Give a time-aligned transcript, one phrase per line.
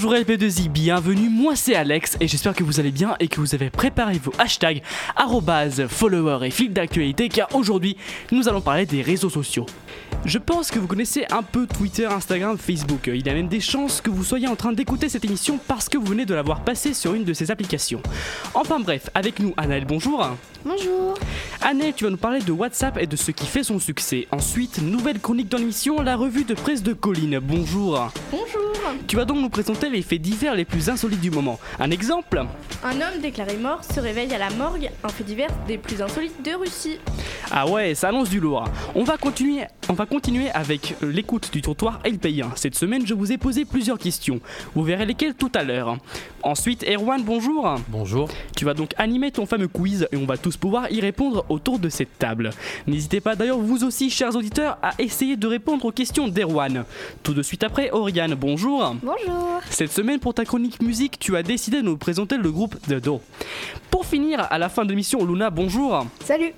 [0.00, 3.56] Bonjour LP2I, bienvenue, moi c'est Alex et j'espère que vous allez bien et que vous
[3.56, 4.80] avez préparé vos hashtags,
[5.88, 7.96] followers et fils d'actualité car aujourd'hui
[8.30, 9.66] nous allons parler des réseaux sociaux.
[10.24, 13.10] Je pense que vous connaissez un peu Twitter, Instagram, Facebook.
[13.12, 15.88] Il y a même des chances que vous soyez en train d'écouter cette émission parce
[15.88, 18.00] que vous venez de l'avoir passée sur une de ces applications.
[18.54, 20.24] Enfin bref, avec nous Anaël, bonjour.
[20.64, 21.14] Bonjour.
[21.60, 24.26] Anaël, tu vas nous parler de WhatsApp et de ce qui fait son succès.
[24.32, 27.38] Ensuite, nouvelle chronique dans l'émission, la revue de presse de Colline.
[27.40, 28.10] Bonjour.
[28.30, 28.72] Bonjour.
[29.06, 31.58] Tu vas donc nous présenter les faits divers les plus insolites du moment.
[31.78, 32.44] Un exemple
[32.84, 36.42] Un homme déclaré mort se réveille à la morgue, un fait divers des plus insolites
[36.44, 36.98] de Russie.
[37.50, 38.64] Ah ouais, ça annonce du lourd.
[38.94, 42.56] On va continuer, on va continuer avec l'écoute du trottoir LP1.
[42.56, 44.40] Cette semaine, je vous ai posé plusieurs questions.
[44.74, 45.96] Vous verrez lesquelles tout à l'heure.
[46.42, 47.74] Ensuite, Erwan, bonjour.
[47.88, 48.28] Bonjour.
[48.56, 51.78] Tu vas donc animer ton fameux quiz et on va tous pouvoir y répondre autour
[51.78, 52.48] de cette table.
[52.86, 56.84] N'hésitez pas d'ailleurs vous aussi, chers auditeurs, à essayer de répondre aux questions d'Erwan.
[57.22, 58.96] Tout de suite après, Oriane, bonjour.
[59.02, 59.60] Bonjour.
[59.68, 62.94] Cette semaine, pour ta chronique musique, tu as décidé de nous présenter le groupe The
[62.94, 63.20] Do.
[63.90, 66.06] Pour finir, à la fin de l'émission, Luna, bonjour.
[66.24, 66.54] Salut.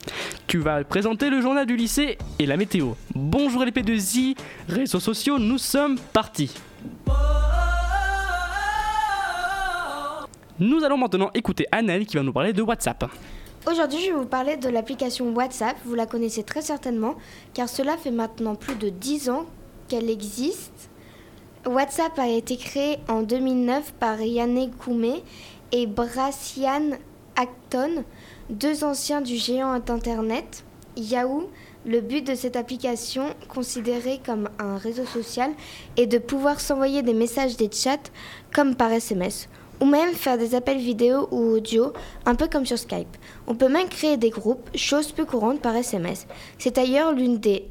[0.47, 2.91] Tu vas présenter le journal du lycée et la météo.
[3.17, 4.37] Bonjour les P2I,
[4.69, 6.55] réseaux sociaux, nous sommes partis.
[10.61, 13.11] Nous allons maintenant écouter Annelle qui va nous parler de WhatsApp.
[13.69, 15.77] Aujourd'hui, je vais vous parler de l'application WhatsApp.
[15.85, 17.17] Vous la connaissez très certainement
[17.53, 19.45] car cela fait maintenant plus de 10 ans
[19.87, 20.89] qu'elle existe.
[21.67, 25.23] WhatsApp a été créé en 2009 par Yannick Koumé
[25.73, 26.93] et Brassian
[27.37, 28.05] Acton,
[28.49, 30.65] deux anciens du géant d'Internet.
[30.97, 31.51] Yahoo,
[31.85, 35.53] le but de cette application, considérée comme un réseau social,
[35.99, 38.11] est de pouvoir s'envoyer des messages, des chats,
[38.55, 39.49] comme par SMS,
[39.81, 41.93] ou même faire des appels vidéo ou audio,
[42.27, 43.17] un peu comme sur Skype.
[43.47, 46.27] On peut même créer des groupes, chose peu courante par SMS.
[46.59, 47.69] C'est d'ailleurs l'une des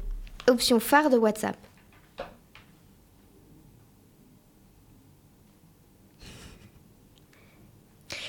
[0.48, 1.56] options phares de WhatsApp.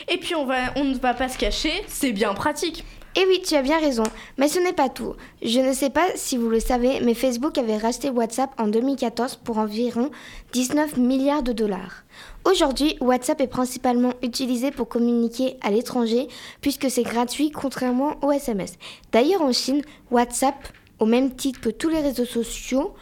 [0.08, 2.84] Et puis on, va, on ne va pas se cacher, c'est bien pratique.
[3.18, 4.04] Et oui, tu as bien raison,
[4.38, 5.16] mais ce n'est pas tout.
[5.42, 9.36] Je ne sais pas si vous le savez, mais Facebook avait racheté WhatsApp en 2014
[9.44, 10.12] pour environ
[10.54, 12.06] 19 milliards de dollars.
[12.46, 16.30] Aujourd'hui, WhatsApp est principalement utilisé pour communiquer à l'étranger
[16.62, 18.76] puisque c'est gratuit contrairement aux SMS.
[19.12, 20.56] D'ailleurs en Chine, WhatsApp,
[21.00, 22.94] au même titre que tous les réseaux sociaux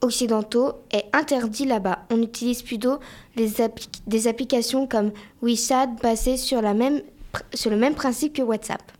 [0.00, 2.06] occidentaux, est interdit là-bas.
[2.10, 2.98] On utilise plutôt
[3.36, 5.12] des, applications comme
[5.42, 8.93] WeChat basées sur le même principe que WhatsApp.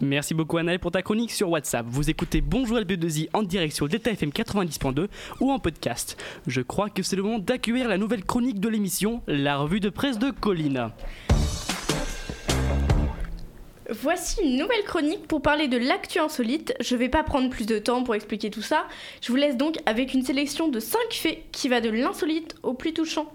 [0.00, 1.86] Merci beaucoup Anaël pour ta chronique sur WhatsApp.
[1.88, 5.08] Vous écoutez Bonjour LB2I en direct sur Delta FM 90.2
[5.40, 6.16] ou en podcast.
[6.46, 9.90] Je crois que c'est le moment d'accueillir la nouvelle chronique de l'émission, la revue de
[9.90, 10.90] presse de Colline.
[13.92, 16.74] Voici une nouvelle chronique pour parler de l'actu insolite.
[16.78, 18.86] Je vais pas prendre plus de temps pour expliquer tout ça.
[19.20, 22.72] Je vous laisse donc avec une sélection de 5 faits qui va de l'insolite au
[22.72, 23.26] plus touchant.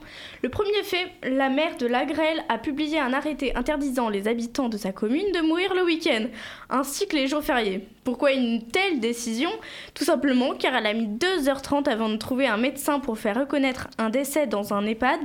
[0.43, 4.77] Le premier fait, la maire de Lagrelle a publié un arrêté interdisant les habitants de
[4.77, 6.27] sa commune de mourir le week-end,
[6.69, 7.85] ainsi que les jours fériés.
[8.05, 9.51] Pourquoi une telle décision?
[9.93, 13.89] Tout simplement car elle a mis 2h30 avant de trouver un médecin pour faire reconnaître
[13.97, 15.19] un décès dans un EHPAD.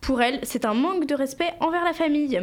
[0.00, 2.40] Pour elle, c'est un manque de respect envers la famille.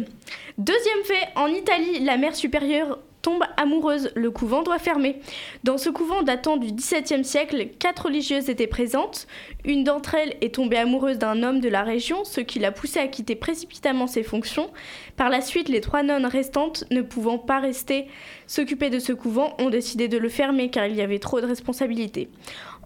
[0.58, 5.20] Deuxième fait, en Italie, la mère supérieure tombe amoureuse, le couvent doit fermer.
[5.66, 9.28] Dans ce couvent datant du XVIIe siècle, quatre religieuses étaient présentes.
[9.66, 13.00] Une d'entre elles est tombée amoureuse d'un homme de la région, ce qui l'a poussée
[13.00, 14.70] à quitter précipitamment ses fonctions.
[15.18, 18.08] Par la suite, les trois nonnes restantes, ne pouvant pas rester
[18.46, 21.46] s'occuper de ce couvent, ont décidé de le fermer car il y avait trop de
[21.46, 22.30] responsabilités.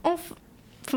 [0.03, 0.33] Enfin,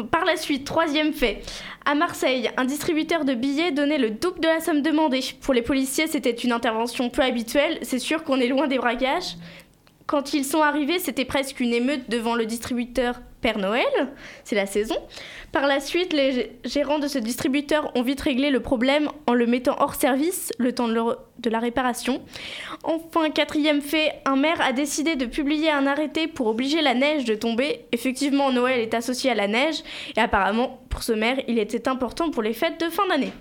[0.02, 1.42] par la suite, troisième fait.
[1.84, 5.20] À Marseille, un distributeur de billets donnait le double de la somme demandée.
[5.40, 7.78] Pour les policiers, c'était une intervention peu habituelle.
[7.82, 9.36] C'est sûr qu'on est loin des braquages.
[10.06, 13.84] Quand ils sont arrivés, c'était presque une émeute devant le distributeur Père Noël.
[14.44, 14.96] C'est la saison.
[15.50, 19.46] Par la suite, les gérants de ce distributeur ont vite réglé le problème en le
[19.46, 22.22] mettant hors service le temps de, la réparation.
[22.82, 27.24] Enfin, quatrième fait, un maire a décidé de publier un arrêté pour obliger la neige
[27.24, 27.86] de tomber.
[27.92, 29.82] Effectivement, Noël est associé à la neige
[30.16, 33.32] et apparemment, pour ce maire, il était important pour les fêtes de fin d'année.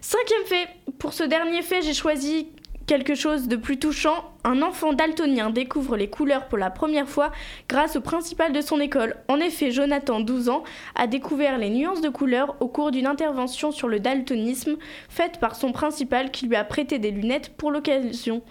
[0.00, 0.68] Cinquième fait,
[0.98, 2.48] pour ce dernier fait, j'ai choisi
[2.90, 7.30] quelque chose de plus touchant, un enfant daltonien découvre les couleurs pour la première fois
[7.68, 9.14] grâce au principal de son école.
[9.28, 10.64] En effet, Jonathan, 12 ans,
[10.96, 14.76] a découvert les nuances de couleurs au cours d'une intervention sur le daltonisme
[15.08, 18.42] faite par son principal qui lui a prêté des lunettes pour l'occasion.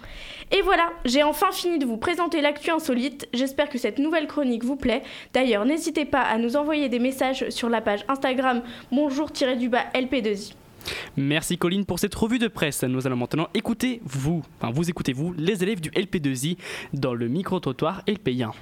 [0.52, 3.28] Et voilà, j'ai enfin fini de vous présenter l'actu insolite.
[3.34, 5.02] J'espère que cette nouvelle chronique vous plaît.
[5.34, 10.54] D'ailleurs, n'hésitez pas à nous envoyer des messages sur la page Instagram bonjour-lp2i.
[11.16, 12.82] Merci Colline pour cette revue de presse.
[12.84, 16.56] Nous allons maintenant écouter vous, enfin vous écoutez vous, les élèves du LP2I
[16.94, 18.52] dans le micro-trottoir LP1.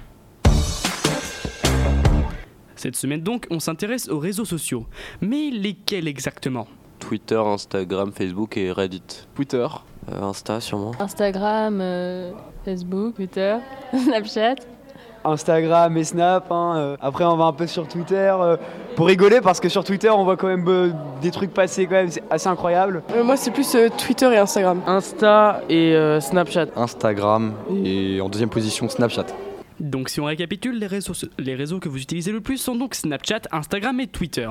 [2.75, 4.85] Cette semaine donc, on s'intéresse aux réseaux sociaux.
[5.19, 6.67] Mais lesquels exactement?
[6.99, 9.27] Twitter, Instagram, Facebook et Reddit.
[9.35, 9.67] Twitter.
[10.09, 10.93] Euh, Insta sûrement.
[10.99, 12.31] Instagram, euh,
[12.63, 13.57] Facebook, Twitter,
[13.93, 14.55] Snapchat.
[15.23, 16.51] Instagram et Snap.
[16.51, 16.97] hein, euh.
[17.01, 18.57] Après, on va un peu sur Twitter euh,
[18.95, 21.95] pour rigoler parce que sur Twitter, on voit quand même euh, des trucs passer quand
[21.95, 23.03] même, c'est assez incroyable.
[23.15, 24.81] Euh, moi, c'est plus euh, Twitter et Instagram.
[24.87, 26.67] Insta et euh, Snapchat.
[26.75, 29.25] Instagram et en deuxième position Snapchat.
[29.79, 32.95] Donc si on récapitule, les réseaux, les réseaux que vous utilisez le plus sont donc
[32.95, 34.49] Snapchat, Instagram et Twitter.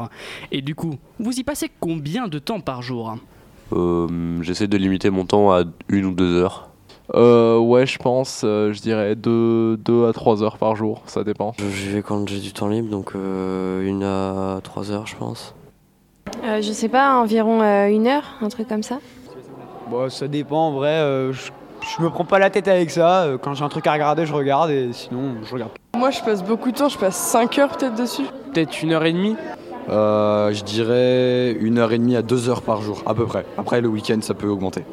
[0.53, 3.15] Et du coup, vous y passez combien de temps par jour?
[3.75, 6.71] Euh, J'essaie de limiter mon temps à une ou deux heures.
[7.15, 9.79] Euh, ouais, je pense, euh, je dirais 2
[10.09, 11.55] à 3 heures par jour, ça dépend.
[11.59, 15.17] Je- J'y vais quand j'ai du temps libre, donc euh, une à trois heures je
[15.17, 15.55] pense.
[16.45, 18.99] Euh, je sais pas, environ euh, une heure, un truc comme ça.
[19.91, 20.89] Bon, ça dépend en vrai.
[20.91, 21.51] euh, je,
[21.97, 23.23] je me prends pas la tête avec ça.
[23.23, 25.71] euh, Quand j'ai un truc à regarder, je regarde et sinon, je regarde.
[25.97, 28.27] Moi, je passe beaucoup de temps, je passe 5 heures peut-être dessus.
[28.53, 29.37] Peut-être une heure et demie?
[29.89, 33.47] Euh, je dirais une heure et demie à deux heures par jour, à peu près.
[33.57, 34.85] Après, le week-end, ça peut augmenter.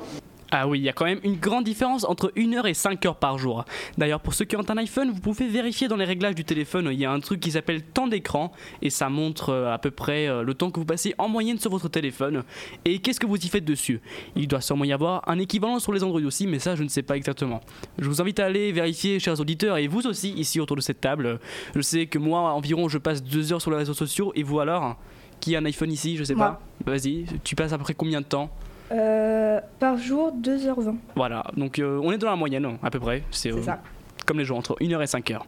[0.57, 3.05] Ah oui, il y a quand même une grande différence entre 1 heure et 5
[3.05, 3.65] heures par jour.
[3.97, 6.87] D'ailleurs, pour ceux qui ont un iPhone, vous pouvez vérifier dans les réglages du téléphone,
[6.93, 9.91] il y a un truc qui s'appelle temps d'écran et ça montre euh, à peu
[9.91, 12.45] près euh, le temps que vous passez en moyenne sur votre téléphone.
[12.85, 13.99] Et qu'est-ce que vous y faites dessus?
[14.37, 16.87] Il doit sûrement y avoir un équivalent sur les Android aussi, mais ça je ne
[16.87, 17.59] sais pas exactement.
[17.99, 21.01] Je vous invite à aller vérifier, chers auditeurs, et vous aussi ici autour de cette
[21.01, 21.37] table.
[21.75, 24.61] Je sais que moi, environ, je passe 2 heures sur les réseaux sociaux, et vous
[24.61, 24.95] alors?
[25.41, 26.15] Qui a un iPhone ici?
[26.15, 26.61] Je sais Moi.
[26.85, 26.91] pas.
[26.93, 28.49] Vas-y, tu passes à peu près combien de temps?
[28.91, 30.95] Euh, par jour, 2h20.
[31.15, 33.23] voilà, donc euh, on est dans la moyenne à peu près.
[33.31, 33.81] C'est euh, ça.
[34.25, 35.39] comme les jours entre 1h et 5h.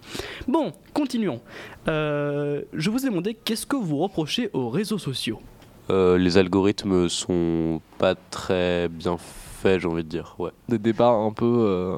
[0.48, 1.40] Bon, continuons.
[1.88, 5.40] Euh, je vous ai demandé qu'est-ce que vous reprochez aux réseaux sociaux?
[5.90, 10.36] Euh, les algorithmes sont pas très bien faits, j'ai envie de dire.
[10.40, 10.52] Ouais.
[10.68, 11.98] Des débats un peu, euh,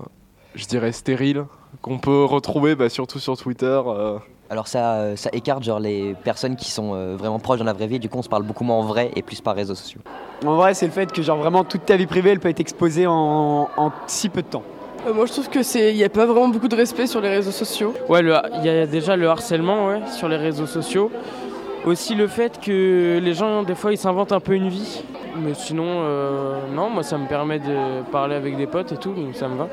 [0.55, 1.45] je dirais, stériles,
[1.81, 3.81] qu'on peut retrouver bah, surtout sur Twitter.
[4.49, 7.73] Alors ça, euh, ça écarte genre les personnes qui sont euh, vraiment proches dans la
[7.73, 9.75] vraie vie, du coup on se parle beaucoup moins en vrai et plus par réseaux
[9.75, 10.01] sociaux.
[10.45, 12.59] En vrai, c'est le fait que genre vraiment toute ta vie privée, elle peut être
[12.59, 14.63] exposée en, en si peu de temps.
[15.07, 17.21] Euh, moi, je trouve que c'est, il n'y a pas vraiment beaucoup de respect sur
[17.21, 17.93] les réseaux sociaux.
[18.09, 21.11] Ouais, le- il y a déjà le harcèlement ouais, sur les réseaux sociaux.
[21.85, 25.03] Aussi le fait que les gens, des fois, ils s'inventent un peu une vie.
[25.37, 29.13] Mais sinon, euh, non, moi, ça me permet de parler avec des potes et tout,
[29.13, 29.67] donc ça me va.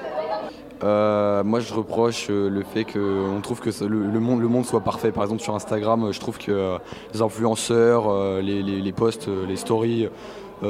[0.83, 4.49] Euh, moi, je reproche euh, le fait qu'on trouve que ça- le, le monde, le
[4.49, 5.11] monde soit parfait.
[5.11, 6.77] Par exemple, sur Instagram, euh, je trouve que
[7.15, 8.13] les influenceurs,
[8.43, 10.09] les, les- les posts, les stories,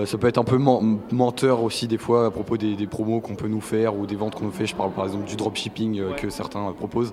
[0.04, 3.20] ça peut être un peu men- menteur aussi des fois à propos des, des promos
[3.20, 4.66] qu'on peut nous faire ou des ventes qu'on nous fait.
[4.66, 7.12] Je parle par exemple du dropshipping que certains proposent.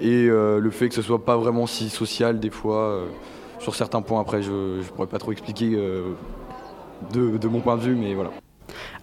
[0.00, 3.00] Et le fait que ce soit pas vraiment si social des fois,
[3.58, 5.70] sur certains points, après, je ne pourrais pas trop expliquer
[7.12, 8.30] de, de mon point de vue, mais voilà.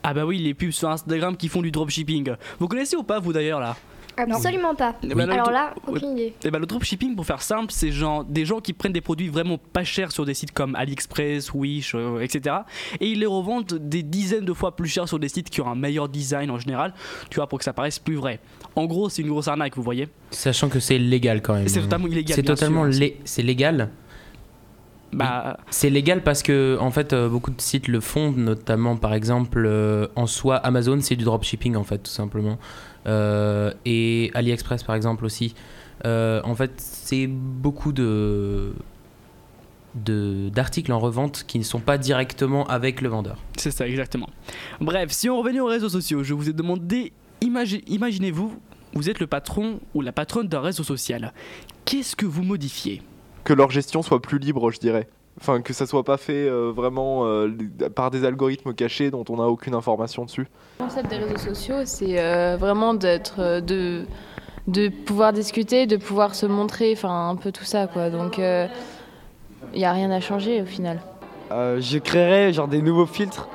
[0.04, 2.32] Ah bah oui, les pubs sur Instagram qui font du dropshipping.
[2.60, 3.76] Vous connaissez ou pas vous d'ailleurs là
[4.18, 4.94] Absolument pas.
[5.04, 6.34] Eh ben, Alors là, aucune idée.
[6.44, 9.30] Eh ben, le dropshipping, pour faire simple, c'est genre des gens qui prennent des produits
[9.30, 12.58] vraiment pas chers sur des sites comme AliExpress, Wish, euh, etc.
[13.00, 15.68] Et ils les revendent des dizaines de fois plus cher sur des sites qui ont
[15.72, 16.94] un meilleur design en général,
[17.30, 18.40] tu vois, pour que ça paraisse plus vrai.
[18.76, 21.68] En gros, c'est une grosse arnaque, vous voyez Sachant que c'est légal quand même.
[21.70, 23.90] C'est totalement illégal, C'est totalement lé- c'est légal.
[25.14, 29.14] Bah, C'est légal parce que en fait euh, beaucoup de sites le font, notamment par
[29.14, 32.58] exemple euh, en soi Amazon c'est du dropshipping en fait tout simplement
[33.08, 35.54] Euh, et AliExpress par exemple aussi.
[36.06, 38.74] Euh, en fait c'est beaucoup de
[39.96, 43.38] de- d'articles en revente qui ne sont pas directement avec le vendeur.
[43.58, 44.30] C'est ça, exactement.
[44.80, 48.54] Bref, si on revenait aux réseaux sociaux, je vous ai demandé, imagi- imaginez-vous,
[48.94, 51.34] vous êtes le patron ou la patronne d'un réseau social.
[51.84, 53.02] Qu'est-ce que vous modifiez?
[53.44, 55.08] Que leur gestion soit plus libre, je dirais.
[55.40, 57.50] Enfin, que ça soit pas fait euh, vraiment euh,
[57.96, 60.48] par des algorithmes cachés dont on n'a aucune information dessus.
[60.80, 64.06] Le concept des réseaux sociaux, c'est euh, vraiment d'être, euh, de,
[64.68, 68.10] de pouvoir discuter, de pouvoir se montrer, enfin un peu tout ça quoi.
[68.10, 68.70] Donc il
[69.74, 71.00] n'y a rien à changer au final.
[71.52, 73.48] Euh, je créerais genre des nouveaux filtres,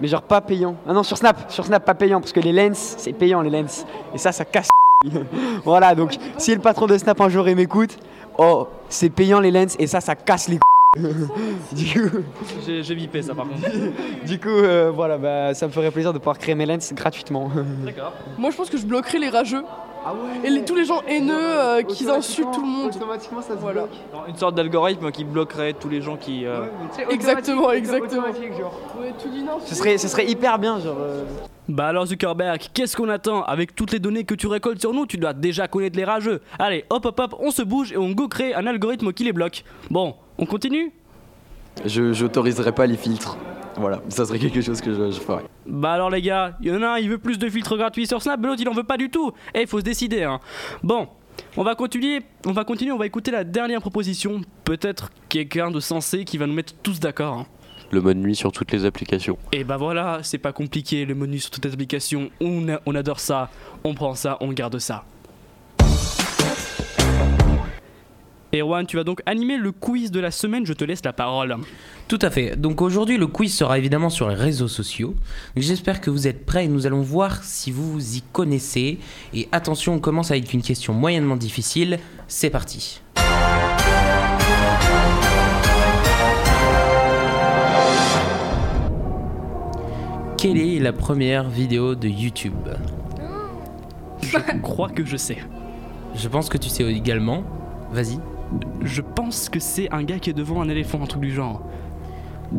[0.00, 0.76] mais genre pas payants.
[0.88, 3.50] Ah non, sur Snap, sur Snap pas payant, parce que les lens, c'est payant les
[3.50, 3.86] lens.
[4.14, 4.68] Et ça, ça casse.
[5.64, 7.96] voilà, donc si le patron de Snap un jour il m'écoute,
[8.38, 10.58] oh, c'est payant les lens, et ça, ça casse les
[11.72, 12.18] du coup,
[12.64, 13.62] J'ai bipé ça par contre.
[14.26, 17.50] du coup euh, voilà, bah, ça me ferait plaisir de pouvoir créer mes lens gratuitement.
[17.84, 18.12] D'accord.
[18.38, 19.64] Moi, je pense que je bloquerai les rageux.
[20.44, 22.94] Et les- tous les gens haineux euh, qui insultent tout le monde.
[22.94, 23.86] Automatiquement, ça se Voilà.
[24.28, 26.44] Une sorte d'algorithme qui bloquerait tous les gens qui.
[26.46, 26.66] euh,
[27.10, 28.26] Exactement, exactement.
[28.26, 28.80] genre.
[29.00, 29.58] Ouais, non.
[29.64, 30.96] Ce serait, ce serait hyper bien, genre.
[31.68, 35.06] Bah alors Zuckerberg, qu'est-ce qu'on attend Avec toutes les données que tu récoltes sur nous,
[35.06, 36.42] tu dois déjà connaître les rageux.
[36.58, 39.32] Allez, hop hop hop, on se bouge et on go créer un algorithme qui les
[39.32, 39.64] bloque.
[39.90, 40.92] Bon, on continue?
[41.86, 43.36] Je j'autoriserai pas les filtres.
[43.76, 45.42] Voilà, ça serait quelque chose que je, je ferais.
[45.66, 48.06] Bah alors les gars, il y en a un, il veut plus de filtres gratuits
[48.06, 49.32] sur Snap, mais l'autre il en veut pas du tout.
[49.54, 50.40] Eh, il faut se décider hein.
[50.82, 51.08] Bon,
[51.56, 54.42] on va continuer, on va continuer, on va écouter la dernière proposition.
[54.64, 57.38] Peut-être quelqu'un de sensé qui va nous mettre tous d'accord.
[57.38, 57.46] hein.
[57.94, 59.38] Le mode nuit sur toutes les applications.
[59.52, 62.94] Et bah voilà, c'est pas compliqué, le menu sur toutes les applications, on, a- on
[62.94, 63.50] adore ça,
[63.84, 65.04] on prend ça, on garde ça.
[68.56, 71.56] Erwan, tu vas donc animer le quiz de la semaine, je te laisse la parole.
[72.06, 72.54] Tout à fait.
[72.54, 75.16] Donc aujourd'hui, le quiz sera évidemment sur les réseaux sociaux.
[75.56, 78.98] J'espère que vous êtes prêts et nous allons voir si vous y connaissez.
[79.32, 81.98] Et attention, on commence avec une question moyennement difficile.
[82.28, 83.00] C'est parti.
[90.44, 92.68] Quelle est la première vidéo de YouTube?
[94.20, 95.38] Je crois que je sais.
[96.14, 97.44] Je pense que tu sais également.
[97.90, 98.18] Vas-y.
[98.82, 101.62] Je pense que c'est un gars qui est devant un éléphant, un truc du genre.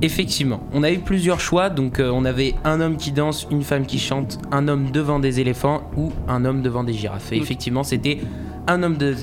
[0.02, 3.62] Effectivement, on a eu plusieurs choix, donc euh, on avait un homme qui danse, une
[3.62, 7.32] femme qui chante, un homme devant des éléphants ou un homme devant des girafes.
[7.34, 8.18] Et effectivement, c'était
[8.66, 9.14] un homme de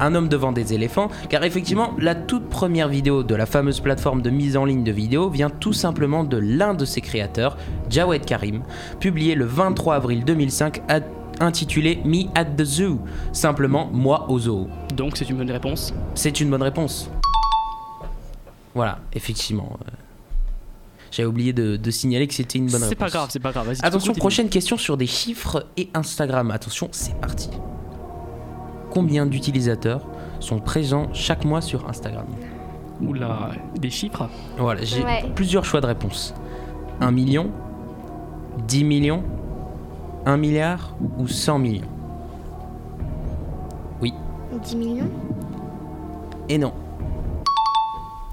[0.00, 4.22] un homme devant des éléphants, car effectivement, la toute première vidéo de la fameuse plateforme
[4.22, 7.56] de mise en ligne de vidéos vient tout simplement de l'un de ses créateurs,
[7.88, 8.62] Jawed Karim,
[8.98, 11.00] publié le 23 avril 2005, a-
[11.42, 13.00] intitulé Me at the Zoo,
[13.32, 14.68] simplement moi au zoo.
[14.94, 17.08] Donc c'est une bonne réponse C'est une bonne réponse.
[18.74, 19.78] Voilà, effectivement.
[19.86, 19.90] euh,
[21.10, 22.88] J'avais oublié de, de signaler que c'était une bonne réponse.
[22.90, 23.74] C'est pas grave, c'est pas grave.
[23.82, 26.50] Attention, prochaine question sur des chiffres et Instagram.
[26.50, 27.48] Attention, c'est parti.
[28.90, 30.02] Combien d'utilisateurs
[30.40, 32.26] sont présents chaque mois sur Instagram
[33.00, 34.28] Oula, des chiffres
[34.58, 35.24] Voilà, j'ai Ouais.
[35.34, 36.34] plusieurs choix de réponse.
[37.00, 37.50] 1 million
[38.68, 39.22] 10 millions
[40.26, 41.88] 1 milliard ou 100 millions
[44.02, 44.12] Oui
[44.62, 45.10] 10 millions
[46.48, 46.72] et non.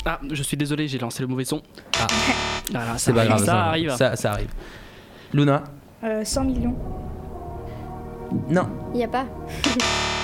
[0.05, 1.61] Ah, je suis désolé, j'ai lancé le mauvais son.
[1.99, 2.07] Ah,
[2.97, 3.45] c'est pas arrive, grave.
[3.45, 3.95] Ça arrive.
[3.95, 4.49] Ça, ça arrive.
[5.33, 5.63] Luna
[6.03, 6.75] Euh, 100 millions.
[8.49, 8.67] Non.
[8.93, 9.25] Il n'y a pas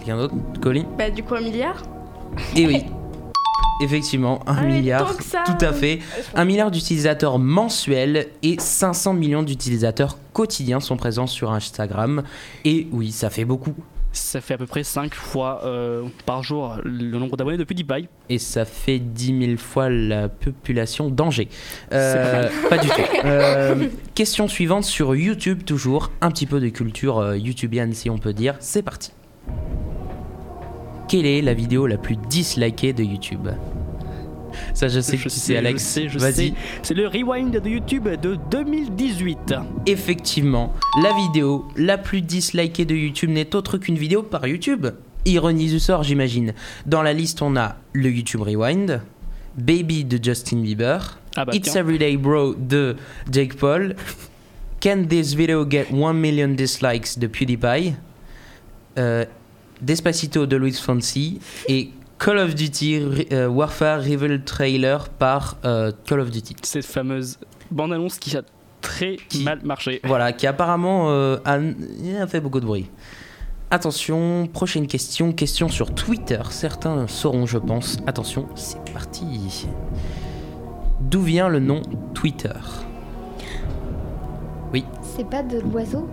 [0.00, 1.82] Quelqu'un d'autre Colin Bah, du coup, un milliard
[2.56, 2.84] Et oui.
[3.82, 5.42] Effectivement, un Ah, milliard, ça.
[5.46, 6.00] tout à fait.
[6.34, 12.22] Un milliard d'utilisateurs mensuels et 500 millions d'utilisateurs quotidiens sont présents sur Instagram.
[12.66, 13.72] Et oui, ça fait beaucoup.
[14.12, 18.08] Ça fait à peu près 5 fois euh, par jour le nombre d'abonnés de PewDiePie.
[18.28, 21.48] Et ça fait 10 000 fois la population d'Angers.
[21.92, 22.94] Euh, pas du tout.
[23.24, 26.10] Euh, question suivante sur YouTube, toujours.
[26.20, 28.56] Un petit peu de culture euh, youtubienne, si on peut dire.
[28.60, 29.12] C'est parti.
[31.08, 33.48] Quelle est la vidéo la plus dislikée de YouTube?
[34.74, 35.82] Ça, je sais que Je tu sais, sais, Alex.
[35.82, 36.54] je sais, je Vas-y.
[36.82, 39.54] C'est le rewind de YouTube de 2018.
[39.86, 44.86] Effectivement, la vidéo la plus dislikée de YouTube n'est autre qu'une vidéo par YouTube.
[45.24, 46.54] Ironie du sort, j'imagine.
[46.86, 49.00] Dans la liste, on a le YouTube Rewind,
[49.56, 51.74] Baby de Justin Bieber, Ah bah, It's.
[51.76, 52.96] Everyday Bro de
[53.30, 53.94] Jake Paul,
[54.80, 57.94] Can This Video Get 1 Million Dislikes de PewDiePie,
[58.98, 59.24] euh,
[59.82, 66.20] Despacito de Luis Fonsi et Call of Duty euh, Warfare Rival Trailer par euh, Call
[66.20, 66.56] of Duty.
[66.62, 67.38] Cette fameuse
[67.70, 68.42] bande-annonce qui a
[68.82, 70.00] très mal marché.
[70.04, 72.90] Voilà, qui apparemment euh, a, a fait beaucoup de bruit.
[73.70, 76.40] Attention, prochaine question, question sur Twitter.
[76.50, 77.98] Certains sauront, je pense.
[78.06, 79.66] Attention, c'est parti.
[81.00, 81.80] D'où vient le nom
[82.12, 82.52] Twitter?
[84.72, 84.84] Oui.
[85.16, 86.08] C'est pas de l'oiseau?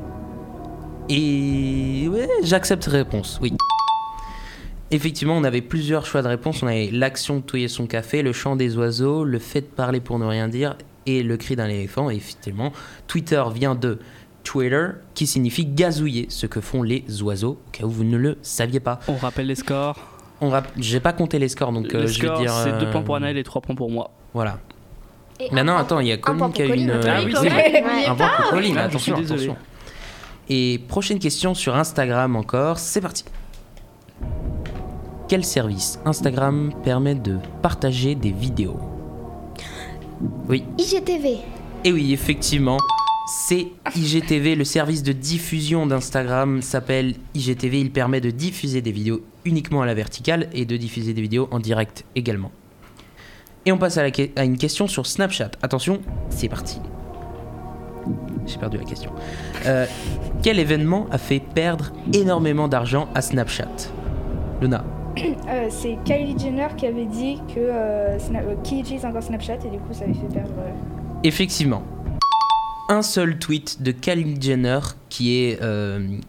[1.09, 3.53] Et ouais, j'accepte cette réponse, oui.
[4.91, 6.63] Effectivement, on avait plusieurs choix de réponse.
[6.63, 9.99] On avait l'action de touiller son café, le chant des oiseaux, le fait de parler
[9.99, 12.09] pour ne rien dire et le cri d'un éléphant.
[12.09, 12.71] Et effectivement,
[13.07, 13.99] Twitter vient de
[14.43, 18.37] Twitter, qui signifie gazouiller, ce que font les oiseaux, au cas où vous ne le
[18.41, 18.99] saviez pas.
[19.09, 19.97] On rappelle les scores.
[20.39, 22.51] On rap- J'ai pas compté les scores, donc euh, je vais scores, dire.
[22.63, 24.11] c'est 2 euh, points pour Anaël et 3 points pour moi.
[24.33, 24.59] Voilà.
[25.51, 26.87] Maintenant, attends, il y a pour qui a une.
[26.87, 26.99] Colin.
[27.05, 27.83] Ah oui, euh, c'est vrai.
[28.07, 29.43] Un point pour Colin, Ah, je suis attention, désolé.
[29.43, 29.57] attention.
[30.49, 33.25] Et prochaine question sur Instagram encore, c'est parti.
[35.27, 38.79] Quel service Instagram permet de partager des vidéos
[40.47, 40.63] Oui.
[40.77, 41.39] IGTV.
[41.83, 42.77] Et oui, effectivement,
[43.27, 47.81] c'est IGTV, le service de diffusion d'Instagram s'appelle IGTV.
[47.81, 51.49] Il permet de diffuser des vidéos uniquement à la verticale et de diffuser des vidéos
[51.51, 52.51] en direct également.
[53.65, 55.51] Et on passe à, la que- à une question sur Snapchat.
[55.61, 55.99] Attention,
[56.29, 56.79] c'est parti.
[58.47, 59.11] J'ai perdu la question.
[59.65, 59.85] Euh,
[60.41, 63.67] quel événement a fait perdre énormément d'argent à Snapchat?
[64.61, 64.83] Luna.
[65.17, 69.69] Euh, c'est Kylie Jenner qui avait dit que euh, euh, qui utilise encore Snapchat et
[69.69, 70.51] du coup ça avait fait perdre.
[71.23, 71.83] Effectivement.
[72.89, 75.59] Un seul tweet de Kylie Jenner qui est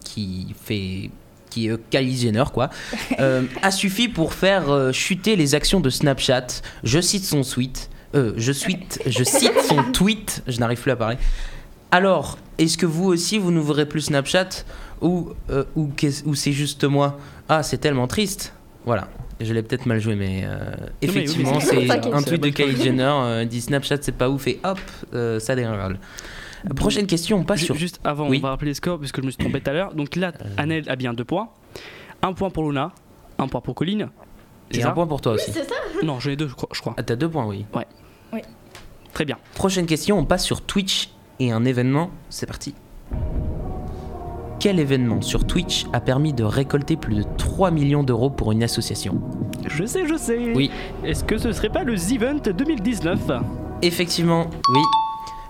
[0.04, 1.10] qui fait
[1.50, 2.70] qui est Kylie Jenner quoi
[3.20, 6.46] euh, a suffi pour faire euh, chuter les actions de Snapchat.
[6.84, 7.90] Je cite son tweet.
[8.14, 10.42] euh, je, suite, je cite son tweet.
[10.46, 11.16] Je n'arrive plus à parler.
[11.90, 14.48] Alors, est-ce que vous aussi vous n'ouvrez plus Snapchat
[15.00, 15.90] ou euh, ou,
[16.34, 17.18] c'est juste moi?
[17.48, 18.52] Ah, c'est tellement triste.
[18.84, 19.08] Voilà.
[19.40, 22.82] Je l'ai peut-être mal joué, mais euh, oui, effectivement, c'est- un tweet de Kylie.
[22.82, 24.80] Jenner euh, dit Snapchat c'est pas ouf et hop,
[25.14, 25.98] euh, ça dérivale.
[26.74, 27.76] Prochaine question, on passe sur.
[27.76, 28.38] Juste avant, Oui.
[28.38, 29.94] on va rappeler les scores puisque je me suis trompé tout à l'heure.
[29.94, 31.48] Donc là, Annelle a bien deux points.
[32.20, 32.90] Un point pour Luna,
[33.38, 34.08] un point pour Colline.
[34.72, 35.52] Et un point pour toi aussi.
[35.52, 36.68] C'est ça Non, j'en ai deux, je crois.
[36.72, 36.94] je crois.
[36.98, 37.64] Ah, t'as deux points, oui.
[37.74, 37.86] Ouais.
[38.32, 38.40] Oui.
[39.14, 39.38] Très bien.
[39.54, 42.10] Prochaine question, on passe sur Twitch et un événement.
[42.30, 42.74] C'est parti.
[44.60, 48.64] Quel événement sur Twitch a permis de récolter plus de 3 millions d'euros pour une
[48.64, 49.20] association?
[49.68, 50.52] Je sais, je sais.
[50.54, 50.70] Oui.
[51.04, 53.18] Est-ce que ce serait pas le Event 2019
[53.82, 54.80] Effectivement, oui.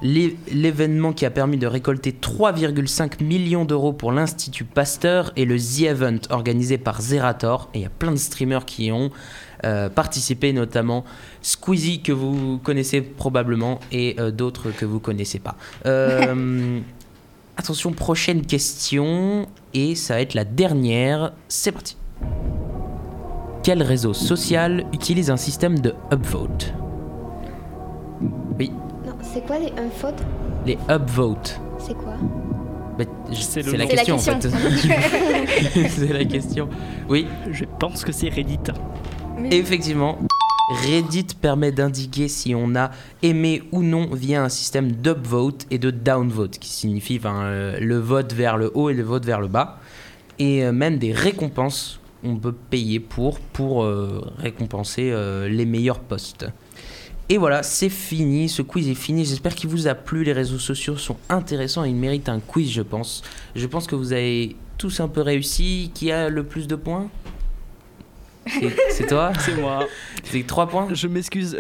[0.02, 5.56] L'é- L'événement qui a permis de récolter 3,5 millions d'euros pour l'Institut Pasteur et le
[5.58, 7.70] The Event organisé par Zerator.
[7.74, 9.10] Et il y a plein de streamers qui y ont
[9.64, 11.04] euh, participé, notamment
[11.48, 15.56] Squeezie que vous connaissez probablement et euh, d'autres que vous connaissez pas.
[15.86, 16.80] Euh,
[17.56, 21.32] attention, prochaine question et ça va être la dernière.
[21.48, 21.96] C'est parti.
[23.62, 26.74] Quel réseau social utilise un système de upvote?
[28.58, 28.70] Oui,
[29.06, 30.22] Non, c'est quoi les unfautes
[30.66, 31.58] les upvotes.
[31.78, 32.12] C'est quoi?
[32.98, 33.90] Bah, je- C'est c'est le la, nom.
[33.90, 35.88] question, C'est la en fait.
[35.88, 36.68] c'est la question.
[37.08, 38.58] Oui, Je pense que c'est Reddit.
[39.50, 40.18] effectivement.
[40.68, 42.90] Reddit permet d'indiquer si on a
[43.22, 48.34] aimé ou non via un système d'upvote et de downvote, qui signifie euh, le vote
[48.34, 49.80] vers le haut et le vote vers le bas.
[50.38, 55.14] Et euh, même des récompenses, on peut payer pour, pour euh, récompenser
[55.48, 56.46] les meilleurs posts.
[57.30, 59.24] Et voilà, c'est fini, ce quiz est fini.
[59.24, 60.24] J'espère qu'il vous a plu.
[60.24, 63.22] Les réseaux sociaux sont intéressants et ils méritent un quiz, je pense.
[63.54, 65.90] Je pense que vous avez tous un peu réussi.
[65.94, 67.08] Qui a le plus de points?
[68.90, 69.86] C'est- toi C'est moi.
[70.24, 71.56] C'est 3 points Je m'excuse,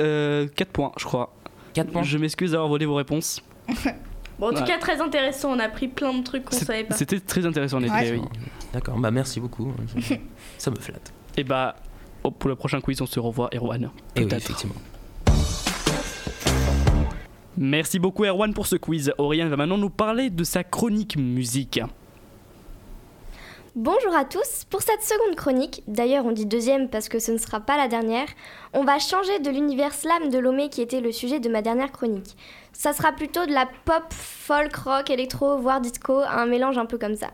[0.56, 1.34] 4 points, je crois.
[1.74, 3.42] 4 points Je m'excuse d'avoir volé vos réponses.
[4.38, 4.64] Bon, en tout Ouais.
[4.66, 5.50] cas, très intéressant.
[5.52, 6.94] On a appris plein de trucs qu'on C'est- savait pas.
[6.94, 8.20] C'était très intéressant en effet, Ouais.
[8.22, 8.40] oui.
[8.72, 9.72] D'accord, bah merci beaucoup.
[10.58, 11.12] Ça me flatte.
[11.36, 11.74] Et bah,
[12.22, 13.90] oh, pour le prochain quiz, on se revoit, Erwan.
[14.14, 14.34] Et oui, Peut-être.
[14.44, 14.74] effectivement.
[17.56, 19.12] Merci beaucoup, Erwan, pour ce quiz.
[19.18, 21.80] Aurélien va maintenant nous parler de sa chronique musique.
[23.80, 27.38] Bonjour à tous, pour cette seconde chronique, d'ailleurs on dit deuxième parce que ce ne
[27.38, 28.26] sera pas la dernière,
[28.72, 31.92] on va changer de l'univers slam de Lomé qui était le sujet de ma dernière
[31.92, 32.36] chronique.
[32.72, 36.98] Ça sera plutôt de la pop, folk, rock, électro, voire disco, un mélange un peu
[36.98, 37.28] comme ça.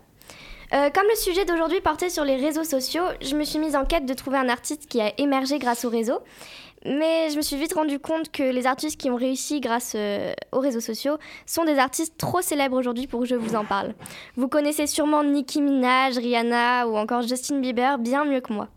[0.75, 3.87] Euh, comme le sujet d'aujourd'hui portait sur les réseaux sociaux, je me suis mise en
[3.87, 6.21] quête de trouver un artiste qui a émergé grâce aux réseaux.
[6.87, 10.35] Mais je me suis vite rendu compte que les artistes qui ont réussi grâce euh,
[10.53, 11.17] aux réseaux sociaux
[11.47, 13.95] sont des artistes trop célèbres aujourd'hui pour que je vous en parle.
[14.37, 18.69] Vous connaissez sûrement Nicki Minaj, Rihanna ou encore Justin Bieber bien mieux que moi.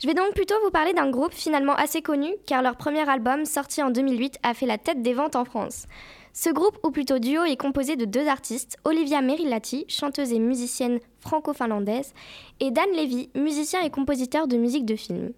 [0.00, 3.44] Je vais donc plutôt vous parler d'un groupe finalement assez connu car leur premier album
[3.44, 5.86] sorti en 2008 a fait la tête des ventes en France.
[6.34, 10.98] Ce groupe, ou plutôt duo, est composé de deux artistes, Olivia Merilati, chanteuse et musicienne
[11.20, 12.14] franco-finlandaise,
[12.58, 15.32] et Dan Levy, musicien et compositeur de musique de film.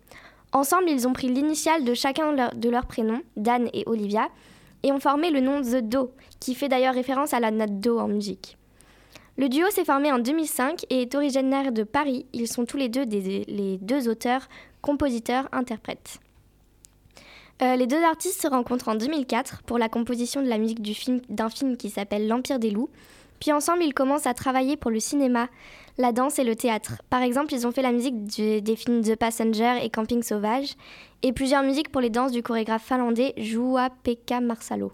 [0.54, 4.28] Ensemble, ils ont pris l'initiale de chacun de leur- de leurs prénoms, Dan et Olivia,
[4.82, 7.98] et ont formé le nom The Do, qui fait d'ailleurs référence à la note Do
[7.98, 8.56] en musique.
[9.36, 12.24] Le duo s'est formé en 2005 et est originaire de Paris.
[12.32, 14.48] Ils sont tous les deux les deux auteurs,
[14.80, 16.20] compositeurs, interprètes.
[17.62, 20.80] Euh, les deux artistes se rencontrent en 2004 pour la composition de la musique
[21.28, 22.90] d'un film qui s'appelle L'Empire des loups.
[23.40, 25.48] Puis ensemble, ils commencent à travailler pour le cinéma,
[25.98, 27.02] la danse et le théâtre.
[27.10, 30.74] Par exemple, ils ont fait la musique des films The Passenger et Camping Sauvage,
[31.22, 34.92] et plusieurs musiques pour les danses du chorégraphe finlandais Juha-Pekka Marsalo.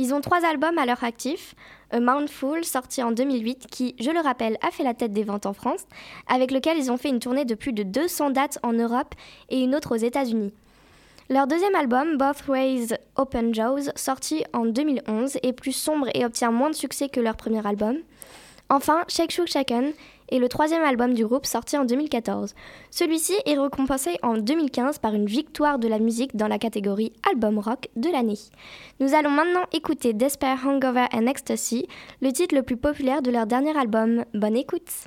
[0.00, 1.56] Ils ont trois albums à leur actif.
[1.90, 5.46] A Mountful, sorti en 2008, qui, je le rappelle, a fait la tête des ventes
[5.46, 5.86] en France,
[6.28, 9.14] avec lequel ils ont fait une tournée de plus de 200 dates en Europe
[9.48, 10.52] et une autre aux États-Unis.
[11.30, 12.86] Leur deuxième album, Both Ways
[13.16, 17.36] Open Jaws, sorti en 2011, est plus sombre et obtient moins de succès que leur
[17.36, 17.98] premier album.
[18.70, 19.92] Enfin, Shake Shook Shaken
[20.30, 22.54] est le troisième album du groupe sorti en 2014.
[22.90, 27.58] Celui-ci est récompensé en 2015 par une victoire de la musique dans la catégorie Album
[27.58, 28.38] Rock de l'année.
[28.98, 31.88] Nous allons maintenant écouter Despair, Hangover and Ecstasy,
[32.22, 34.24] le titre le plus populaire de leur dernier album.
[34.32, 35.04] Bonne écoute!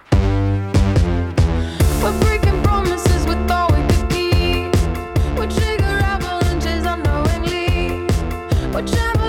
[8.73, 9.20] We're traveling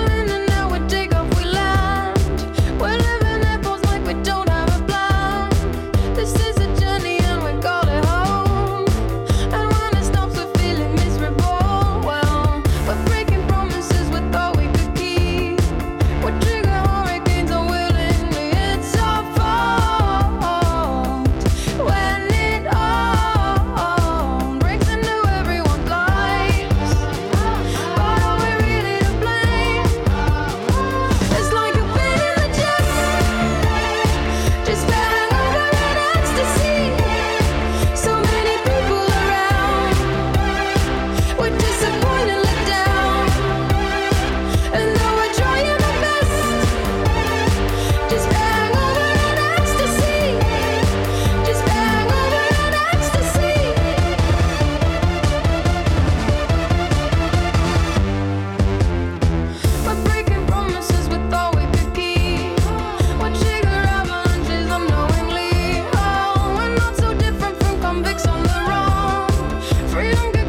[69.93, 70.42] freedom.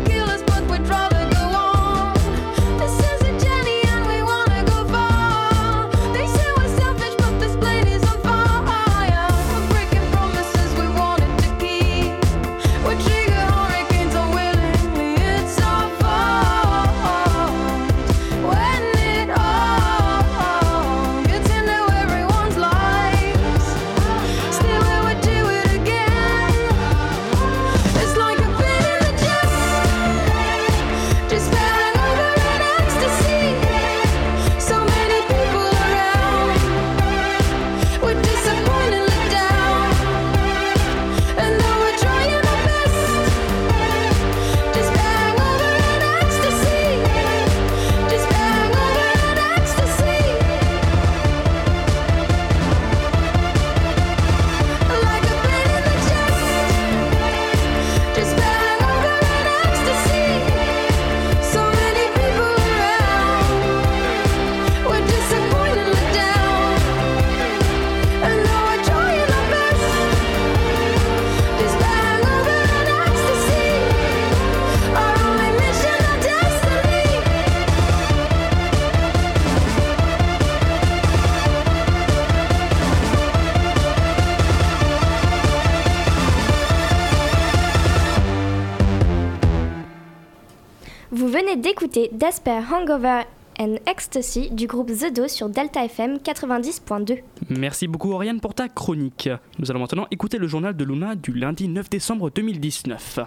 [91.14, 93.22] D'écouter Dasper Hangover
[93.60, 97.20] and Ecstasy du groupe The Do sur Delta FM 90.2.
[97.50, 99.30] Merci beaucoup Oriane pour ta chronique.
[99.60, 103.20] Nous allons maintenant écouter le journal de Luna du lundi 9 décembre 2019.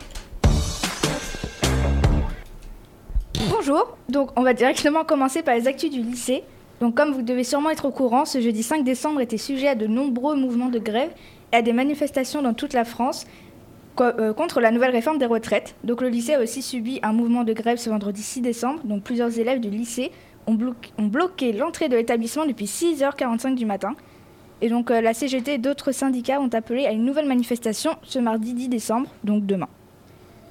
[3.50, 6.42] Bonjour, donc on va directement commencer par les actus du lycée.
[6.80, 9.74] Donc comme vous devez sûrement être au courant, ce jeudi 5 décembre était sujet à
[9.76, 11.10] de nombreux mouvements de grève
[11.52, 13.26] et à des manifestations dans toute la France
[13.96, 15.74] contre la nouvelle réforme des retraites.
[15.84, 18.80] Donc le lycée a aussi subi un mouvement de grève ce vendredi 6 décembre.
[18.84, 20.12] Donc plusieurs élèves du lycée
[20.46, 23.94] ont, bloqué- l'entrée de l'établissement depuis 6h45 du matin.
[24.62, 28.18] Et donc euh, la CGT et d'autres syndicats ont appelé à une nouvelle manifestation ce
[28.18, 29.68] mardi 10 décembre, donc demain.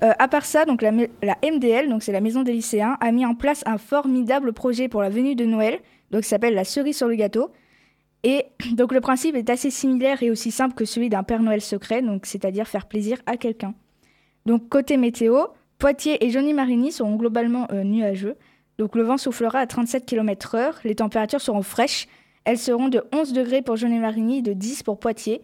[0.04, 3.26] Euh, à part ça, donc la, MDL, donc c'est la Maison des lycéens, a mis
[3.26, 5.80] en place un formidable projet pour la venue de Noël,
[6.12, 7.50] donc s'appelle la cerise sur le gâteau.
[8.26, 11.62] Et donc le principe est assez similaire et aussi simple que celui d'un Père Noël
[11.62, 13.74] secret, c'est-à-dire faire plaisir à quelqu'un.
[14.46, 15.46] Donc côté météo,
[15.78, 18.36] Poitiers et Johnny-Marigny seront globalement euh, nuageux.
[18.78, 22.08] Donc le vent soufflera à 37 km/h, les températures seront fraîches,
[22.44, 25.42] elles seront de 11 degrés pour Johnny-Marigny et de 10 pour Poitiers.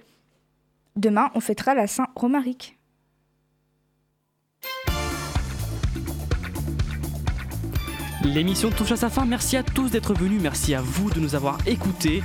[0.95, 2.77] Demain, on fêtera la Saint-Romaric.
[8.23, 9.25] L'émission touche à sa fin.
[9.25, 10.39] Merci à tous d'être venus.
[10.41, 12.23] Merci à vous de nous avoir écoutés.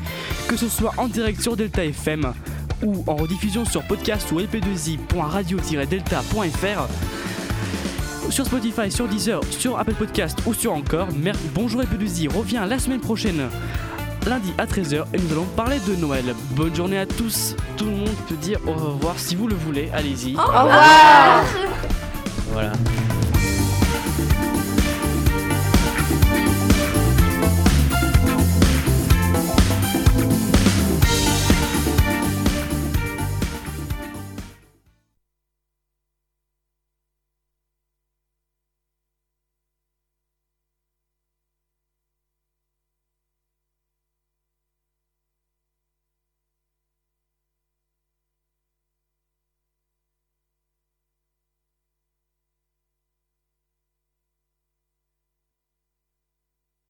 [0.49, 2.33] Que ce soit en direct sur Delta FM
[2.85, 6.89] ou en rediffusion sur podcast ou lp2i.radio-delta.fr.
[8.31, 11.09] Sur Spotify, sur Deezer, sur Apple Podcast ou sur encore.
[11.17, 13.49] Mer- Bonjour LP2i revient la semaine prochaine,
[14.27, 16.35] lundi à 13h, et nous allons parler de Noël.
[16.51, 17.55] Bonne journée à tous.
[17.77, 19.89] Tout le monde peut dire au revoir si vous le voulez.
[19.95, 20.35] Allez-y.
[20.37, 21.45] Au revoir.
[22.53, 22.73] Voilà.